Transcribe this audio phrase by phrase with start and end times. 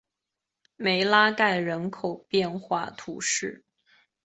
[0.77, 3.63] 梅拉盖人口变化图示